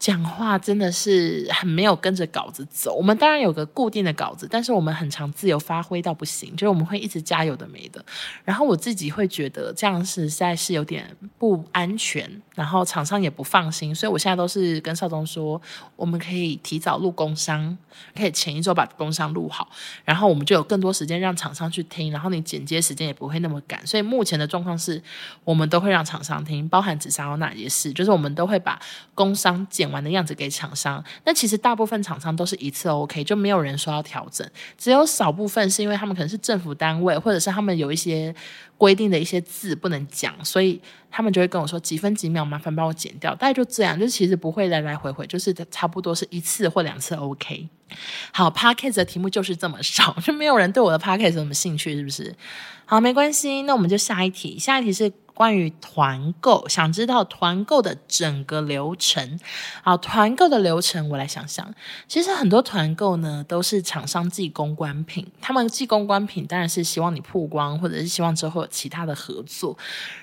[0.01, 2.95] 讲话真的是很没有跟着稿子走。
[2.95, 8.03] 我们当然有个固定的稿子，但是我们很常自由发挥到不行，就是我们会一直加有的没的。
[8.43, 15.61] 然后我自己会觉得这样实在是有点不安全，然后厂商也不放心，所以我现在都是跟少东说，
[15.95, 17.77] 我们可以提早录工商，
[18.15, 19.69] 可以前一周把工商录好，
[20.03, 23.85] 然后我们就有更多时间让厂商去听，然后你剪接时间也不会那么赶。
[23.85, 24.99] 所以目前的状况是，
[25.43, 28.81] 我们都会让厂商听，包含紫砂欧娜也是，就是我们都会把
[29.13, 29.90] 工商剪。
[29.91, 31.03] 完的样子给厂商。
[31.25, 38.33] 那其实大部分厂商都是一次 OK，就没有人说要调整，只有少部分是因为他们可能是政府单位，或者是他们有一些
[38.77, 43.35] 规定的一些字不能讲，所以他们就会跟我说几分几秒，麻烦帮我剪掉。
[43.35, 47.67] 大概就这样，就其实不会来来回回，就是差不多是一次或两次 OK。
[48.31, 52.33] 好，Podcast 的题目就是这么少， 就没有人对我的 Podcast 有什么兴趣，是不是？
[52.85, 54.57] 好，没关系，那我们就下一题。
[54.57, 59.39] 下一题是关于团购，想知道团购的整个流程。
[59.81, 61.73] 好，团购的流程我来想想。
[62.07, 69.75] 其实很多团购呢，都是厂商寄公关品，他们寄公关品当然是希望你曝光，或者是希望之后有其他的合作。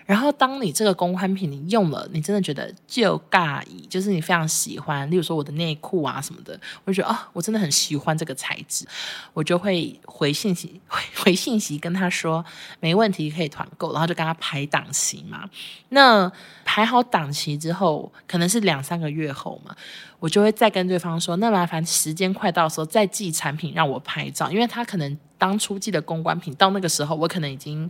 [0.06, 8.86] 然后当你这个公关品你用了，你真的觉得就尬意，就是你非常喜欢，例如说我的内裤啊什么的，我就觉得啊，我真的很喜欢这个材质，
[9.34, 12.44] 我就会回信息回回信息跟他说。
[12.80, 15.48] 没问题，可以团购，然后就跟他排档期嘛。
[15.90, 16.30] 那
[16.64, 19.74] 排好档期之后，可能是两三个月后嘛，
[20.18, 25.18] 我就会再跟对方说，那麻烦时间快到的时候再寄产品让我拍照，因为他可能。
[25.38, 27.88] 当初寄的公关品到那个时候，我可能已经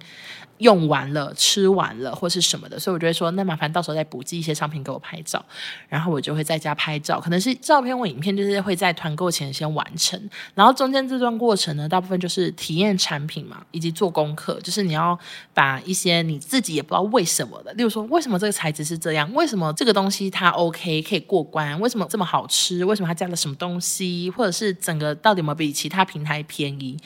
[0.58, 5.44] 用完了、吃完了或是什么的，所以我就会说，那麻烦到时候再补寄一些商品给我拍照，
[5.88, 10.20] 然后我就会在家拍照，可能是照片或影片，就是会在团购前先完成，
[10.54, 15.18] 然后中间这段过程呢，大部分就是体验产品嘛，以及做功课，就是你要
[15.54, 26.98] 把一些你自己也不知道为什么的，例如说为什么这个材质是这样，为什么这个东西它 OK 可以过关，为什么这么好吃，为什么它加了什么东西，或者是整个到底有没有比 其他平台便宜。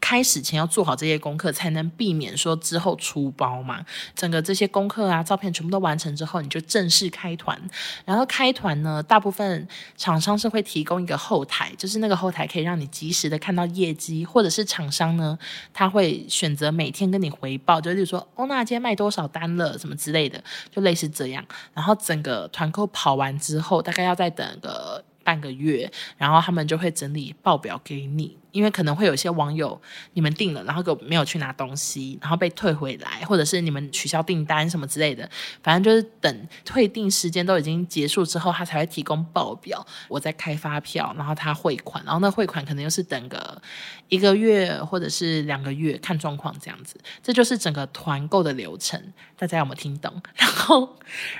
[0.00, 3.84] 开始前要做好这些功课，才能避免说之后出包嘛。
[4.14, 7.60] 整个这些功课啊、照片全部都完成之后，你就正式开团。
[8.04, 15.38] 然后开团呢，大部分厂商是会提供一个后台，就是那个后台可以让你及时的看到业绩，或者是厂商呢，
[15.72, 20.42] 他会选择每天跟你回报，就例如说欧娜今天卖多少单了，什么之类的，
[20.74, 21.44] 就类似这样。
[21.74, 28.39] 然后整个团购跑完之后，大概要再等个半个月，然后他们就会整理报表给你。
[28.52, 29.80] 因为可能会有些网友，
[30.14, 35.28] 你们订了，然后给我没有去拿东西，然后被退回来，或者是你们取消订单什么之类的，
[35.62, 43.60] 反正就是等退订时间都已经结束之后，他才会提供报表，我再开发票，然后他汇款，然后那汇款可能又是等个
[44.08, 49.00] 一个月或者是两个月，看状况这样子，这就是整个团购的流程，
[49.36, 50.12] 大家有没有听懂？
[50.34, 50.96] 然后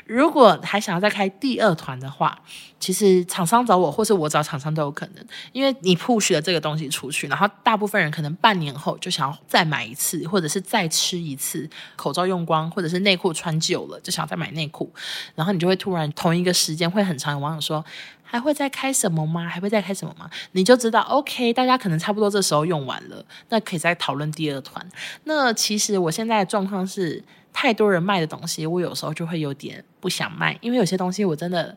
[0.06, 2.40] 如果还想要再开第二团的话，
[2.78, 14.92] 其实厂商找我，或是我找厂商都有可能，因为你 push 了这个东西出去，然后大部分人可能半年后就想要再买一次，或者是再吃一次口罩用光，或者是内裤穿旧了就想再买内裤，
[15.34, 17.40] 然后你就会突然同一个时间会很长。
[17.40, 17.82] 网友说
[18.22, 19.48] 还会再开什么吗？
[19.48, 20.28] 还会再开什么吗？
[20.52, 24.86] 你就知道 OK，大家可能差不多这时候用完了，那可以再讨论第二团。
[25.24, 31.74] 那其实我现在的状况是，太多人卖的东西，我有时候就会有点不想卖，因为有些东西我真的。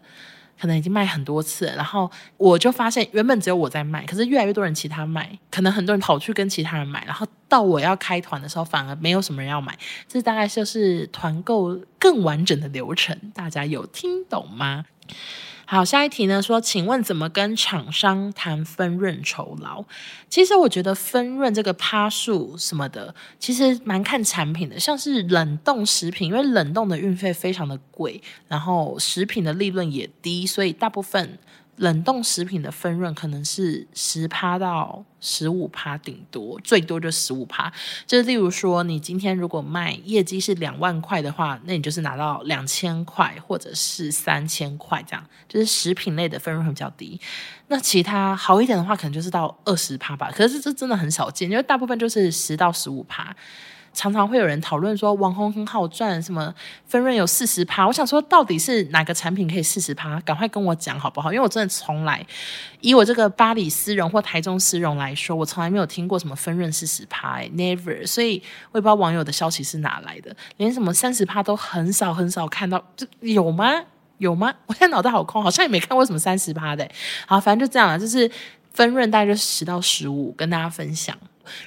[0.59, 9.77] 可能已经卖很多次，然后我就发现原本只有我在卖，可是越来越多人其他卖，可能很多人跑去跟其他人买，然后到我要开团的时候，反而没有什么人要买。
[10.07, 14.85] 这大概就是团购更完整的流程，大家有听懂吗？
[15.65, 16.41] 好，下一题呢？
[16.41, 19.83] 说，请问怎么跟厂商谈分润酬劳？
[20.29, 24.79] 其实我觉得分润这个趴数什么的，其实蛮看产品的。
[24.79, 31.39] 像是冷冻食品，因为冷冻的运费非常的贵，然后食品的利润也低，所以大部分。
[31.77, 37.71] 冷冻食品的分润可能是十趴到十五趴，顶多最多就十五趴。
[38.05, 45.25] 就是例如说，你今天如果卖业绩是两万块的话，那你就是拿到两千块或者是三千块这样。
[45.47, 47.19] 就是食品类的分润会比较低。
[47.67, 50.31] 那其他好一点的话，可能就是到二十趴吧。
[50.31, 53.35] 可是这真的很少见，因为大部分就是十到十五趴。
[53.93, 56.53] 常常会有人讨论说网红很好赚，什么
[56.85, 57.85] 分润有四十趴。
[57.85, 60.19] 我想说，到底是哪个产品可以四十趴？
[60.21, 61.31] 赶快跟我讲好不好？
[61.31, 62.25] 因为我真的从来
[62.81, 68.05] 以我这个巴黎丝绒或台中丝绒来说，我从来没有听过什么分润四十趴，never。
[68.07, 73.83] 所以我也不知道网友的消息是哪来的，连什么三十趴都很少很少看到，这有吗？
[74.17, 74.53] 有吗？
[74.67, 76.87] 我现在脑袋好空，好像也没看过什么三十趴的。
[77.27, 78.29] 好，反正就这样了，就是
[78.73, 81.17] 分润大概就十到十五，跟大家分享。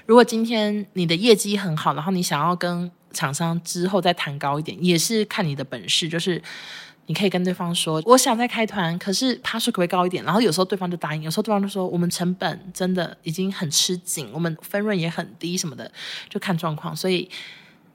[0.06, 6.08] 如果今天你的业绩很好，然后你想要跟厂商之后再谈高一点，也是看你的本事。
[6.08, 6.42] 就是
[7.06, 10.24] 你可以跟对方说，我想再开团，可是趴数可不可以高一点？
[10.24, 15.90] 然后有时候对方就答应，有时候对方就说，我们成本真的已经很吃紧，我们分润也很低什么的，
[16.28, 16.94] 就看状况。
[16.94, 17.30] 所以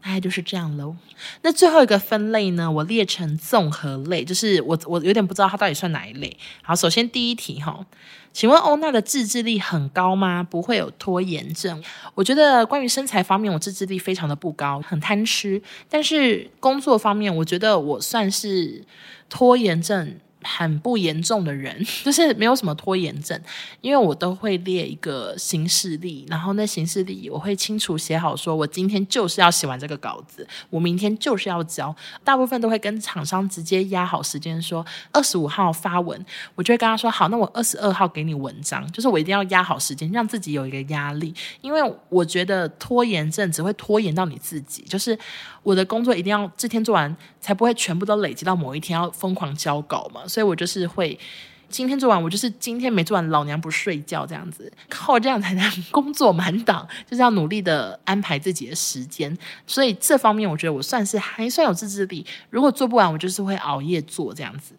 [0.03, 0.95] 大概就是这样喽。
[1.43, 6.35] 那最后一个分类呢，我列成综合类，就是我我有点不知道它到底算哪一类。
[6.61, 7.85] 好，首先第一题哈。
[8.33, 10.41] 请问欧娜的自制力很高吗？
[10.41, 11.83] 不会有拖延症？
[12.15, 15.61] 我觉得关于身材方面，我自制力非常的不高，很贪吃。
[15.89, 18.85] 但是工作方面，我觉得我算是
[19.29, 23.39] 拖延症很不严重的人， 就是没有什么拖延症，
[23.81, 36.25] 因为我都会列一个行事历，然后那行事历我会清楚写好，说我今天就是要写完这个稿子，我明天就是要交，大部分都会跟厂商直接压好时间，说二十五号发文，
[36.55, 45.17] 我就会跟他说好，那我二十二号给你文章，就是我一定要压好时间，让自己有一个压力，因为我觉得拖延症只会拖延到你自己，就是
[45.63, 50.21] 我的工作一定要这天做完，才不会全部都累积到某一天要疯狂交稿嘛。
[50.31, 51.19] 所以我就是会
[51.67, 59.37] 今天做完，我就是今天没做完，老娘不睡觉这样子，靠这样才能 工作满档，就是要努力的安排自己的时间。
[59.67, 62.25] 所以这方面我觉得我算是还算有自制力。
[62.49, 64.73] 如果做不完，我就是会熬夜做这样子。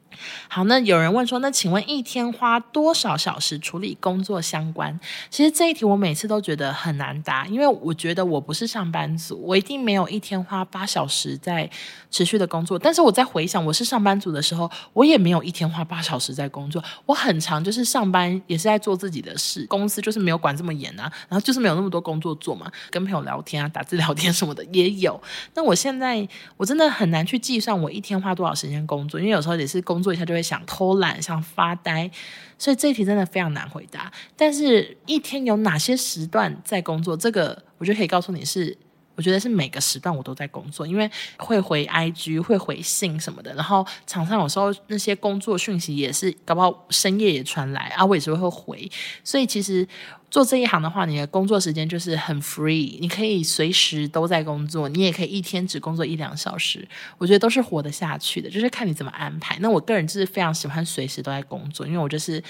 [0.48, 4.98] 好，那有人问说，那请问一天花多少小时处理工作相关？
[5.30, 11.68] 其实这一题我每次都觉得很难答，因为我觉得我不是上班族，我一定没有一天花八小时在
[12.10, 12.78] 持续的工作。
[12.78, 16.82] 但是我在回想我是上班族的时候，我也没有一天花八小时在工作。
[17.06, 25.20] 我很常就是上班也是在做自己的事，公司就是没有管这么严啊，然后就是没有那么多工作做嘛，跟朋友聊天啊、打字聊天什么的也有。
[25.54, 32.10] 那我现在我真的很难去计算我一天花多少时间工作，因为有时候也是工作一下就会想偷懒、想发呆，
[32.58, 34.12] 所以这一题真的非常难回答。
[34.36, 38.76] 但是一天有哪些时段在工作，这个我就可以告诉你是，
[39.14, 48.90] 我觉得是每个时段我都在工作，因为会回 IG、会回信什么的，然后厂商有时候那些工作讯息也是搞不好深夜也传来啊，我也是会回，
[49.22, 49.86] 所以其实。
[50.32, 59.58] 做这一行的话，你的工作时间就是很 free，你可以随时都在工作，你也可以一天只工作一两小时，我觉得都是活得下去的，就是看你怎么安排。
[59.60, 62.42] 那我个人就是非常喜欢随时都在工作，因为我就是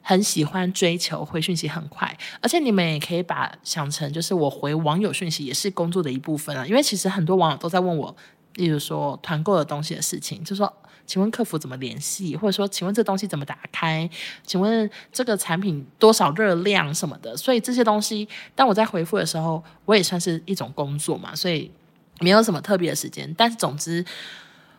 [0.00, 8.14] 很喜欢追求回讯息很快，而且你们也可以把想成就是我回网友讯息也是工作的一部分啊，因为其实很多网友都在问我，
[8.54, 10.72] 例如说团购的东西的事情，就说。
[11.06, 12.34] 请问客服怎么联系？
[12.34, 14.08] 或者说，请问这东西怎么打开？
[14.44, 17.36] 请问这个产品多少热量什么的？
[17.36, 21.70] 所以这些东西，当我在回复的时候，我也算是一种工作嘛，所以
[22.20, 23.32] 没有什么特别的时间。
[23.36, 24.04] 但是总之，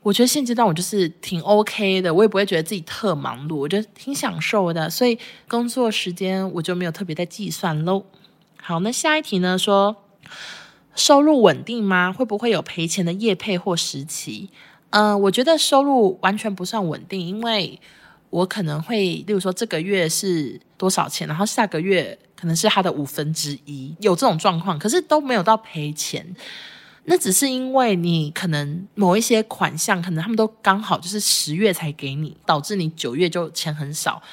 [0.01, 4.89] 我觉得现阶段我就是挺 OK 的，我也不会觉得自己特忙碌，我觉得挺享受的。
[4.89, 8.03] 所以工作时间我就没有特别在计算喽。
[8.61, 9.57] 好，那下一题呢？
[9.57, 9.95] 说
[10.95, 12.11] 收入稳定吗？
[12.11, 14.49] 会不会有赔钱的业配或时期？
[14.97, 17.77] 嗯、我觉得收入完全不算稳定，因为
[18.29, 26.25] 我可能会，例如说这个月是多少钱，然后下个月可能是它的五分之一，有这种状况，可是都没有到赔钱。
[27.03, 34.23] 那只是因为你可能某一些款项，可能他们都刚好就是十月才给你，导致你九月就钱很少，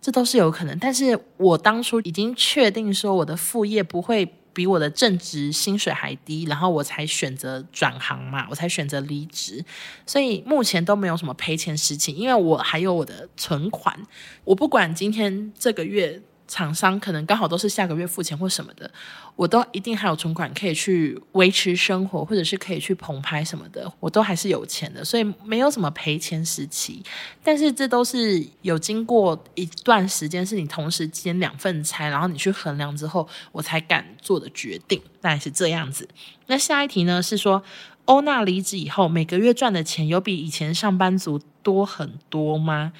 [0.00, 0.78] 这都是有可能。
[0.78, 4.32] 但是我当初已经确定说我的副业不会。
[4.52, 9.64] 比我的正职薪水还低，然后我才选择转行嘛，我才选择离职，
[10.06, 13.98] 所以目前都没有什么赔钱事情，因为我还有我的存款，
[14.44, 16.22] 我不管今天这个月。
[16.52, 18.90] 厂商可能刚好都是下个月付钱或什么的，
[19.36, 27.02] 我都一定还有存款可以去维持生活，或者是可以去棚拍什么的，我都还是有钱的，所以没有什么赔钱时期。
[27.42, 36.06] 但是这都是有经过一段时间，是你同时兼两份差，然后你去衡量之后，我才敢做的决定，大概是这样子。
[36.48, 37.22] 那下一题呢？
[37.22, 37.62] 是说
[38.04, 42.92] 欧娜离职以后，每个月赚的钱有比以前上班族多很多吗？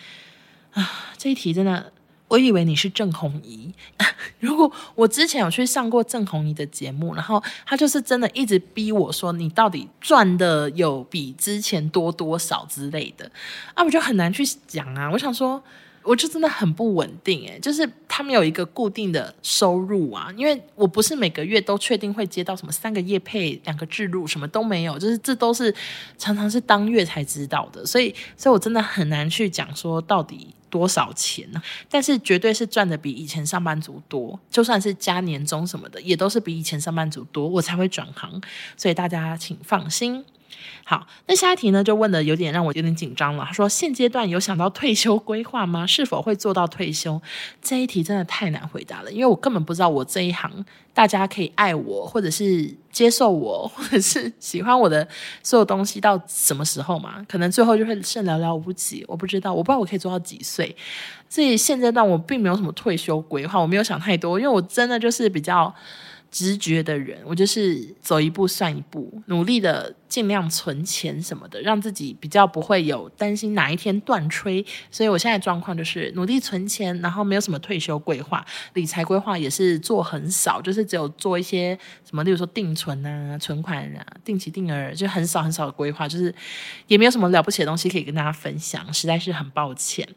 [0.72, 1.92] 啊，这一题真的。
[2.32, 3.70] 我以为你是郑红怡，
[4.40, 13.30] 如果我之前有去上过郑红怡的节目，然后他就是真的一直逼我说，你到底赚的有比之前多多少之类的，
[13.74, 15.10] 啊，我就很难去讲啊。
[15.10, 15.62] 我想说，
[16.02, 25.74] 我就真的很不稳定诶，就是他们有一个固定的收入啊，因为我不是每个月都确定会接到什么三个业配、两个置入，什么都没有，就是这都是
[26.16, 30.48] 常常是当月才知道的，所以，所以我真的很难去讲说到底。
[30.72, 31.62] 多少钱呢？
[31.90, 38.40] 但是绝对是赚的比以前上班族多，就算是加年终什么的，也都是比以前上班族多，我才会转行。
[38.78, 40.24] 所以大家请放心。
[40.84, 43.44] 好，那下一题呢，就问的有点让我有点紧张了。
[43.46, 45.86] 他说：现阶段有想到退休规划吗？
[45.86, 47.20] 是否会做到退休？
[47.60, 50.50] 这一题真的太难回答了，因为我根本不知道我这一行
[50.92, 55.06] 大家可以爱我，或者是接受我，或者是喜欢我的
[55.42, 57.24] 所有东西到什么时候嘛？
[57.28, 59.04] 可能最后就会剩寥寥无几。
[59.08, 60.74] 我不知道，我不知道我可以做到几岁。
[61.28, 65.74] 所以现阶段我并没有什么退休规划，我没有想太多，因为我真的就是比较。
[66.32, 74.66] 直觉的人，我就是走一步算一步，努力的尽量存钱什么的，让自己比较不会有担心哪一天断炊。
[74.90, 78.42] 所以我现在状况就是努力存钱，然后没有什么退休规划，
[78.72, 86.34] 理财规划也是做很少，就是只有做一些什么，例如说定存啊、存款啊、定期定额，就很少很少的规划，就是
[86.86, 90.08] 也没有什么了不起的东西可以跟大家分享，实在是很抱歉。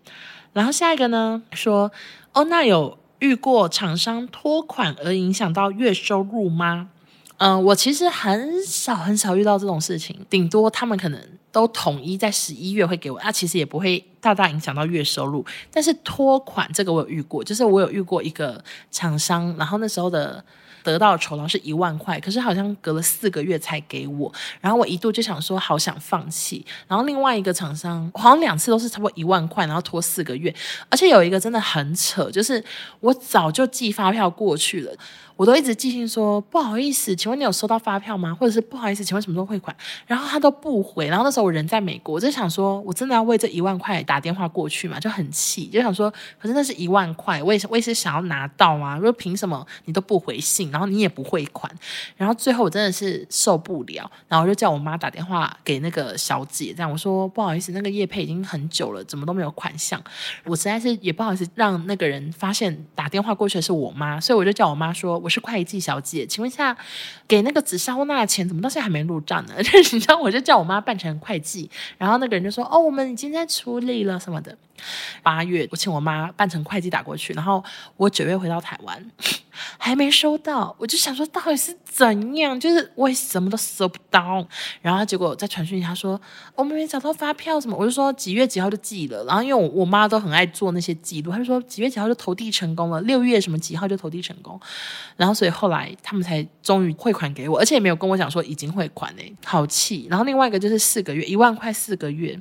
[0.54, 1.92] 然后下一个呢，说
[2.32, 2.98] 哦，那有。
[3.26, 6.90] 遇过厂商拖款而影响到月收入吗？
[7.38, 11.20] 嗯、我其实很少很少遇到这种事情，顶多他们可能
[11.52, 15.44] 都统一在十一月会给我，那，其实也不会大大影响到月收入。
[15.72, 20.44] 但是拖款这个我有遇过，就是我有遇过一个厂商，然后那时候的。
[20.86, 24.32] 得到的酬劳是一万块，可是好像隔了四个月才给我，
[24.62, 26.66] 然后我一度就想说好想放弃。
[26.88, 30.54] 然后另外一个厂商好像两次都是差不多一万块，然后拖四个月，
[30.90, 32.64] 而且有一个真的很扯，就是
[33.00, 34.96] 我早就寄发票过去了。
[35.36, 38.34] 我都一直寄信说不好意思，请问你有收到发票吗？
[38.34, 39.76] 或者是不好意思，请问什么时候汇款？
[40.08, 41.08] 然后他都不回。
[41.08, 44.98] 然后那时候我人在美国，我就想说，我真的要为这一万块打电话过去嘛？
[44.98, 46.10] 就很气，就想说，
[46.40, 48.98] 可是那是一万块，我也是我也是想要拿到啊。
[48.98, 51.70] 说凭什么你都不回信，然后你也不汇款？
[52.16, 60.02] 然后最后我真的是受不了，然后就叫我妈打电话给那个小姐，这样我说不好意思，那个叶配已经很久了，怎么都没有款项？
[60.46, 65.25] 我实在是也不好意思让那个人发现打电话过去的是我妈，所以我就叫我妈说。
[65.26, 66.78] 我是会计小姐，请问一下，
[67.28, 69.56] 给那个紫砂欧娜的钱怎么到现在还没入账呢？
[69.58, 71.68] 你知道，我就叫我妈扮成会计，
[71.98, 74.56] 然后那个人就说：“哦，我们已经在处理了什么的。”
[75.24, 77.64] 八月，我请我妈扮成会计打过去，然后
[77.96, 79.12] 我九月回到台湾，
[79.80, 84.46] 还没收到，我就想说到底是怎样，就是我什么都收不到，
[84.82, 86.20] 然后结果在传讯他说
[86.56, 94.60] 我们没找到发票什么，我就说几月几号就寄了，然后因为我我妈都很爱做那些记录，他就说几月几号就投递成功了，六月什么几号就投递成功，
[95.16, 100.08] 然后所以后来他们才终于汇款给我，而且也没有跟我讲说已经汇款嘞，好气。
[100.10, 102.40] 然后另外一个就是四个月一万块四个月，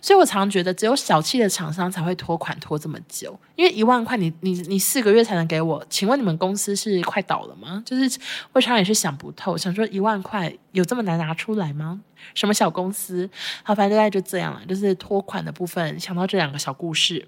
[0.00, 7.82] 所以我常常觉得只有小气的厂商才会拖款拖这么久，因为一万块你你你四个月才能给我，请问你们公司是快倒了吗？
[7.84, 8.18] 就是
[8.52, 12.00] 我常常也是想不透，想说一万块有这么难拿出来吗？
[12.34, 13.28] 什么小公司？
[13.64, 15.98] 好，反正大概就这样了，就是拖款的部分。
[15.98, 17.26] 想到这两个小故事，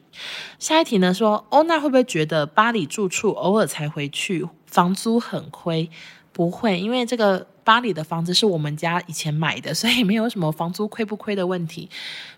[0.61, 5.89] 下一题呢说欧娜会不会觉得巴黎住处偶尔才回去，房租很亏？
[6.33, 7.47] 不会，因为这个。
[7.65, 11.89] 巴黎的房子是我们家以前买的，所以没有什么房租亏不亏的问题，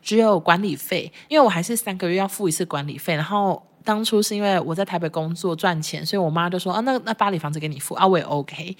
[0.01, 3.61] 只有管理费，因为我还是三个月要付一次管理费，然后。
[3.87, 8.76] 当初是因为我在台北工作赚钱，所以我妈就说啊，那那巴黎房子给你付啊，我也 OK。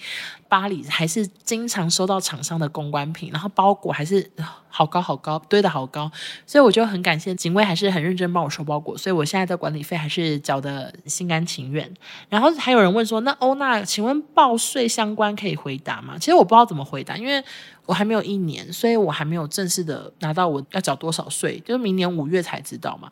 [0.49, 4.29] 巴黎还是经常收到厂商的公关品，然后包裹还是
[4.67, 6.11] 好高好高，堆得好高，
[6.45, 11.89] 所以我就很感谢警卫还是很认真帮我收包裹，所以我现在的管理费还是缴得心甘情愿。
[12.27, 16.17] 然后还有人问说，那欧娜，请问报税相关可以回答吗？
[16.19, 17.41] 其实我不知道怎么回答，因为
[17.85, 23.09] 我还没有一年，所以我还没有正式的拿到我要缴多少税，就是明年五月才知道嘛。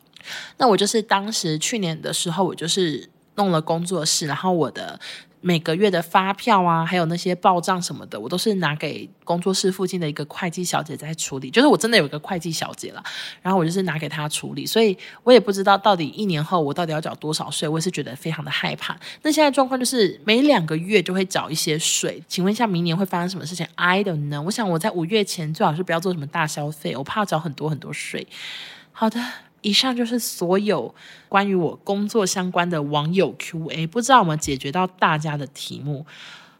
[0.58, 4.98] 那我就是当时去年的时候，我就是弄了工作室，然后我的
[5.42, 11.50] 每个月的发票啊，还有那些报账什么的，我都是拿给工作室附近的一个会计小姐在处理。
[11.50, 13.04] 就是我真的有一个会计小姐了，
[13.42, 18.98] 然后我就是拿给她处理，所以我也不知道到底一年后我到底要缴多少税，我也是觉得非常的害怕。
[19.22, 24.42] 那现在状况就是每两个月就会缴一些税，请问一下明年会发生什么事情？I don't know。
[24.42, 28.26] 我想我在五月前最好是不要做什么大消费，我怕缴很多很多税。
[28.90, 29.20] 好的。
[29.66, 30.94] 以上就是所有
[31.28, 36.06] 关于我工作相关的网友 Q&A，不知道我们解决到大家的题目。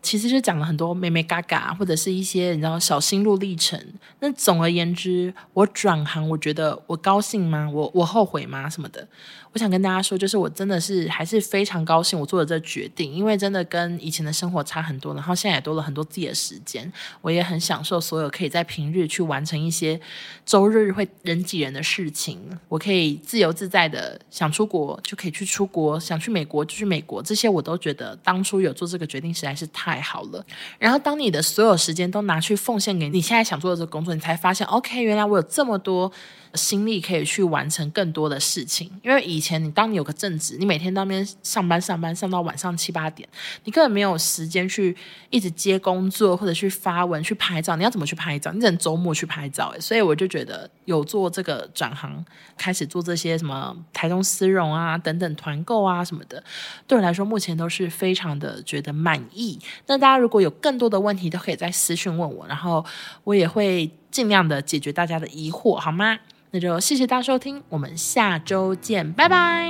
[0.07, 3.77] 其实就讲了很多妹妹嘎嘎，或者是一些你知道小心路历程。
[4.21, 7.69] 那总而言之，我转行，我觉得我高兴吗？
[7.69, 8.71] 我我后悔吗？
[8.71, 9.09] 什么的？
[9.53, 16.93] 我想跟大家说，就是我真的是还是非常高兴我做了这决定，因为真的跟以前的生活差很多，然后现在也多了很多自己的时间。
[17.23, 19.99] 我也很享受所有可以在平日去完成一些
[20.45, 22.39] 周日会人挤人的事情。
[22.69, 27.21] 我可以自由自在的想出国就可以去出国，想去美国就去美国。
[27.21, 29.96] 这些我都觉得当初有做这个决定实在是太。
[29.97, 30.45] 太好了，
[30.79, 36.13] 然后当你的所有时间都拿去奉献给你现在想做的这个工作，你才发现，OK，原来我有这么多。
[36.55, 43.29] 心力可以去完成更多的事情，因为以前你当你有个正职，你每天当面上班上班上到晚上七八点，
[43.65, 44.97] 你根本没有时间去
[45.29, 47.77] 一直接工作或者去发文去拍照。
[47.77, 48.51] 你要怎么去拍照？
[48.53, 49.75] 你只能周末去拍照。
[49.79, 52.25] 所以我就觉得有做这个转行，
[52.57, 56.43] 开始做这些什么台中丝绒啊等等团购啊什么的，
[56.87, 59.59] 对我来说目前都是非常的觉得满意。
[59.87, 62.85] 那大家如果有更多的问题，都可以在私讯问我，然后
[63.25, 66.19] 我也会尽量的解决大家的疑惑，好吗？
[66.51, 69.69] 那就谢谢大家收听，我们下周见，拜拜。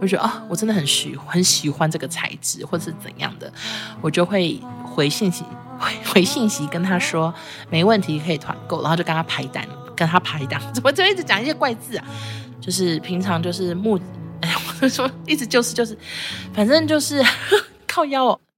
[0.00, 3.52] 我觉得啊、我真的很喜很喜欢这个材质，或是怎样的，
[4.00, 5.44] 我就会回信息
[5.78, 7.32] 回回信息跟他说
[7.70, 9.64] 没问题，可以团购，然后就跟他排单，
[9.94, 12.04] 跟他排单， 怎么就一直讲一些怪字啊？
[12.60, 13.96] 就是平常就是木，
[14.88, 15.96] 说一直就是就是，
[16.54, 17.22] 反正就是
[17.86, 18.40] 靠腰、哦。